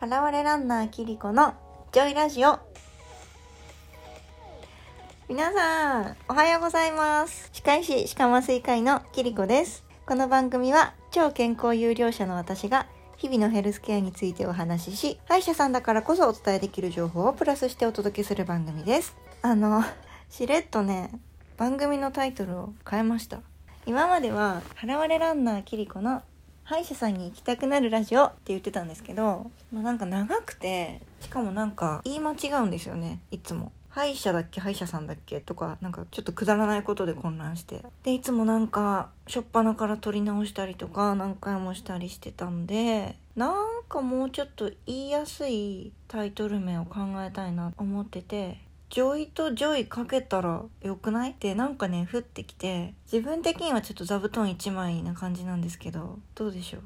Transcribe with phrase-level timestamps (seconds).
[0.00, 1.54] 払われランナーキリコの
[1.90, 2.60] ジョイラジオ。
[5.28, 7.50] 皆さんおはようございます。
[7.52, 9.84] 歯科医師歯科麻酔科医のキリコです。
[10.06, 19.16] この番組は超健康有料者の私が日々のヘルスケアについてお話しし歯医者さんだからこそお伝えできる情報をプラスしてお届けする番組です。
[19.42, 19.82] あの
[20.30, 21.10] しれっとね
[21.56, 23.40] 番組のタイトルを変えました。
[23.84, 26.22] 今までは払われランナーキリコの
[26.68, 33.72] 歯医者さんに行きたくなるラジオって言ってたんですけど、まあ、なんか長くてしかもなんか言い間違うんですよねいつも。
[33.88, 37.82] 歯医者だっけ歯医者さんだっけとかなんかちょっとくだらないことで混乱して。
[38.02, 43.54] でいつもなんか初っ端から撮り直したりとか何回もしたりしてたんでなん
[43.88, 48.67] かもうちょっと言いやすいタイトル名を考えたいなと思ってて。
[48.90, 51.32] 女医と joy かけたらよくない？
[51.32, 56.82] ってなんかね降ってきて自分的にはちょっと座布団1枚な感じなんですけどどうでしょう？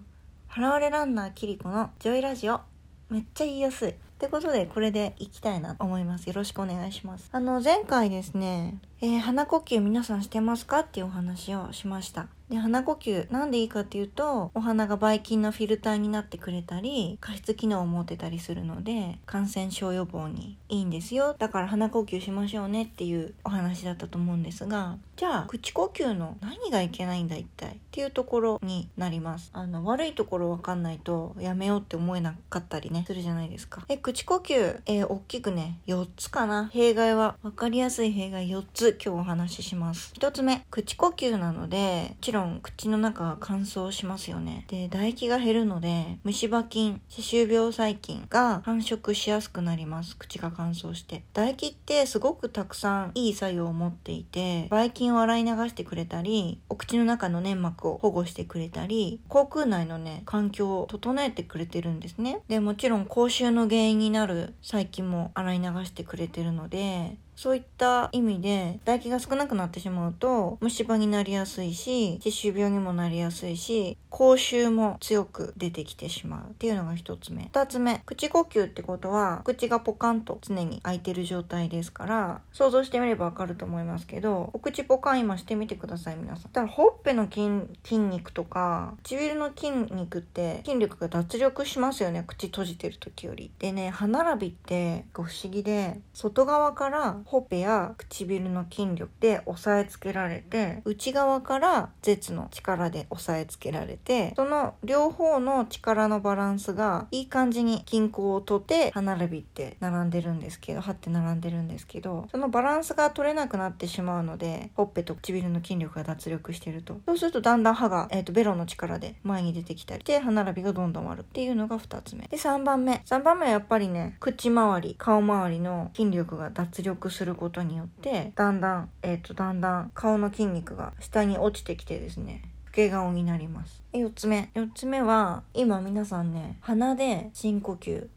[0.51, 2.61] 払われランナーキリコのジョイラジオ。
[3.09, 3.91] めっちゃ言いやすい。
[3.91, 6.27] ってことでこれでいきたいなと思います。
[6.27, 7.29] よろしくお願いします。
[7.33, 12.29] あの前回ですね、えー、鼻呼吸皆さんしてますかっていうお話をしました。
[12.53, 21.35] で鼻呼吸なんでいいかっていうとお鼻がばい菌のフィルターになってくれたり加湿機能を持ってたりするので感染症予防にいいんですよ。
[21.39, 29.51] だから鼻呼吸しましょうねっていうお話だったと思うんですがじゃあ口呼吸の何がいけないんだ一体っていうところになります。
[29.55, 33.83] あの悪いところわかんないとやめようって思えなかったりねするじゃないですか。
[33.89, 36.67] え口呼吸、えー、大きくね4つかな。
[36.67, 38.92] 弊害は分かりやすい弊害4つ。
[38.93, 44.65] 今日お話しします1つ目口呼吸なのでもちろんん口の中が乾燥しますよね。
[44.69, 50.17] で、唾液が減るので、虫歯菌、歯周病細菌が繁殖しやすくなります。
[50.17, 51.25] 口が乾燥して。
[51.33, 62.41] 唾液ってすごくたくさんいい作用を持っていて、ばい菌を洗い流してくれたり、お口の中の粘膜を保護してくれたり、口腔内のね、環境を整えてくれてるんですね。
[62.49, 77.45] で、もちろん口臭の原因になる細菌も洗い流してくれてるので、そういった意味で唾液が少なくなってしまうと虫歯になりやすいし歯周病にもなりやすいし口臭も強く出てきてしまうっていうのが一つ目。
[77.45, 78.03] 二つ目。
[78.05, 86.53] 口呼吸ってことは口がポカンと常に開いてる状態ですから想像してみればわかると思いますけどお口ポカン今してみてください皆さん。
[86.53, 87.43] だからほっぺの筋
[87.83, 92.25] 筋肉とか唇の筋肉って筋力が脱力しますよね。
[92.27, 93.51] 口閉じてる時より。
[93.59, 117.01] でね歯並びって不思議で外側からほっぺや唇の筋力で押さえつけられて内側から舌の力で押さえつけられてその両方の力のバランスがいい感じに均衡をとって歯並びって並んでるんですけど歯って並んでるんですけどそのバランスが取れなくなってしまうのでほっぺと唇の筋力が脱力してると。
[117.07, 122.27] そうするとだんだん歯が、えーと、ベロの力で前に出てきたりで歯並びがどんどん悪っていうのが2つ目。
[122.29, 123.03] で3番目。
[123.07, 133.83] 3番目はやっぱりね口周り顔周りの筋力が脱力することによってだんだんえっ、ー、とだんだん顔の筋肉が下に落ちてきてですね老け顔になります。
[133.93, 134.51] 4つ目。
[134.55, 138.09] 4つ目は今皆さんね鼻で深呼吸。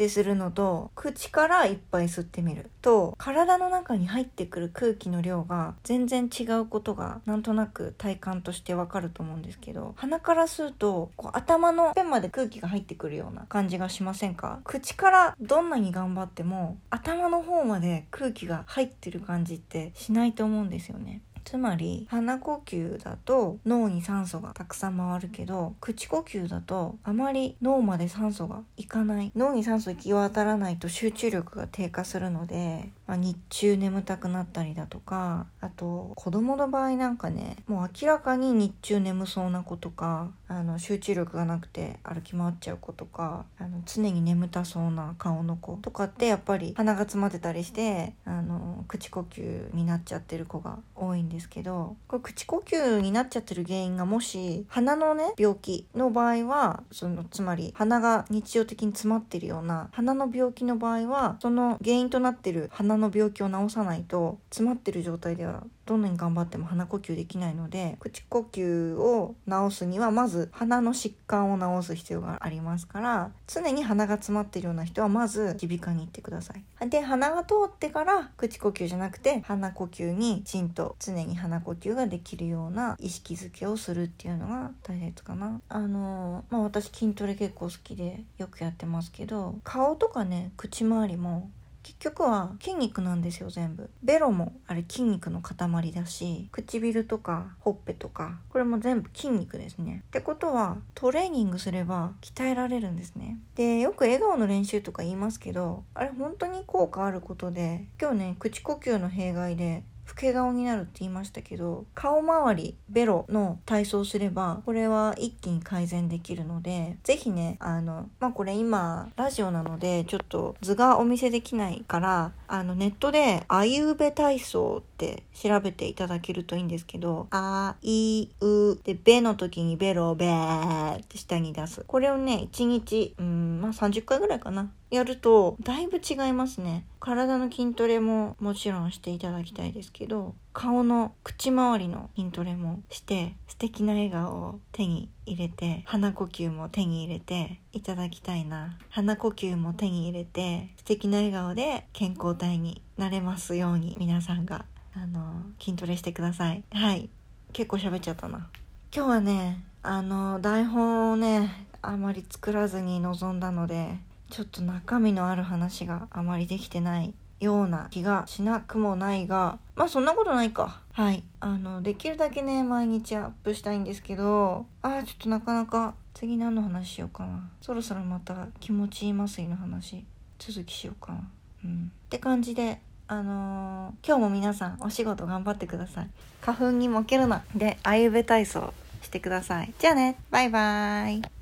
[0.00, 2.70] ってするのと口からいっぱい吸ってみる。
[2.80, 14.60] と体の中に入ってくる空気の量が全然違うことがなんとなく体感としてわかると思うんですけど鼻から吸うとこう頭のペンまで空気が入ってくるような感じがしませんか？
[14.64, 21.20] 口からどんなに頑張っても頭の方まで空気が入ってる感じってしないと思うんですよね。
[21.50, 29.32] つまり鼻呼吸だと脳に酸素がたくさん回るけど口呼吸だとあまり脳まで酸素がいかない。
[29.34, 76.88] 脳に酸素行き渡らないと集中力が低下するので、まあ、日中眠たくなったりだとかあと子供の場合なんかねもう明らかに日中眠そうな子とかあの集中力がなくて歩き回っちゃう子とかあの常に眠たそうな顔の子とかってやっぱり鼻が詰まってたりしてあの口呼吸になっちゃってる子が多いんですけどこれ口呼吸になっちゃってる原因がもし鼻のね病気の場合はそのつまり鼻が日常的に詰まってるような鼻の病気の場合はその原因となってる鼻のの病気を治さないと詰まってる状態ではどんなに頑張っても鼻呼吸できないので口呼吸を治すにはまず鼻の疾患を治す必要がありますから常に鼻が詰まってるような人はまず耳鼻科に行ってください。
[76.88, 85.60] で鼻が通ってから口呼吸じゃなくて鼻呼吸にきちんと常に鼻呼吸ができるような意識づけをするっていうのが大切かな。
[85.68, 91.50] あのまあ私筋トレ結構好きでよくやってますけど顔とかね口周りも
[91.90, 93.90] 結局は筋肉なんですよ全部。
[94.04, 100.04] ベロもあれ筋肉の塊だし唇とかほっぺとかこれも全部筋肉ですね。
[100.06, 103.38] ってことはトレーニングすれば鍛えられるんですね。
[103.56, 131.84] でよく笑顔の練習とか言いますけどあれ本当に効果あることで今日ね口呼吸の弊害で老け顔になるって言いましたけど顔周りベロの体操すればこれは一気に改善できるので是非ねあのまあこれ今ラジオなのでちょっと図がお見せできないからあのネットで「あいうべ体操」って調べていただけるといいんですけど「あいう」で「べ」の時にベロを「べー」って下に出す。
[131.86, 134.70] これをね1日うんまあ30回ぐらいかな。
[134.90, 136.84] やるとだいぶ違いますね。
[136.98, 139.99] 体の筋トレももちろんしていただきたいですけど。
[140.00, 148.78] けど顔の口周りの筋トレもして素敵な笑顔を手に入れて鼻呼吸も手に入れていただきたいな。
[148.88, 154.64] 鼻呼吸も手に入れて素敵な笑顔で健康体になれますように皆さんが
[154.94, 156.64] あの筋トレしてください。
[156.72, 157.10] はい。
[157.52, 158.48] 結構喋っちゃったな。
[158.96, 163.98] 今日はねあの台本をねあまり作らずに臨んだので
[164.30, 170.80] ちょっと中身のある話があまりできてないような気がしなくもないがまあそんなことないか。
[170.92, 171.24] はい。
[171.40, 177.48] あのできるだけね毎日アップしたいんですけどあーちょっとなかなか次何の話しようかな。
[177.62, 180.04] そろそろまた気持ちいい麻酔の話
[180.38, 181.20] 続きしようかな。
[181.64, 181.92] うん。
[182.06, 186.10] って感じであのー今日も皆さんお仕事頑張ってください。
[186.42, 187.42] 花粉に負けるな。
[187.54, 189.72] であゆべ体操してください。
[189.78, 190.16] じゃあね。
[190.30, 191.39] バイバーイ。